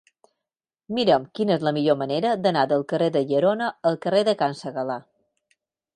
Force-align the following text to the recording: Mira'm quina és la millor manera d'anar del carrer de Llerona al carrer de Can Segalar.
Mira'm 0.99 1.27
quina 1.39 1.53
és 1.57 1.65
la 1.67 1.73
millor 1.77 1.99
manera 1.99 2.33
d'anar 2.45 2.65
del 2.73 2.85
carrer 2.95 3.13
de 3.19 3.25
Llerona 3.33 3.69
al 3.91 4.03
carrer 4.07 4.27
de 4.31 4.37
Can 4.41 4.61
Segalar. 4.63 4.99